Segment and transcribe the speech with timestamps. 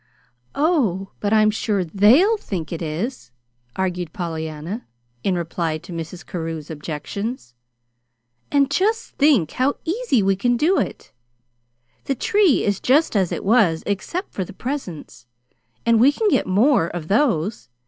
[0.55, 3.29] "Oh, but I'm sure THEY'LL think it is,"
[3.75, 4.87] argued Pollyanna,
[5.23, 6.25] in reply to Mrs.
[6.25, 7.53] Carew's objections.
[8.51, 11.11] "And just think how easy we can do it!
[12.05, 15.27] The tree is just as it was except for the presents,
[15.85, 17.69] and we can get more of those.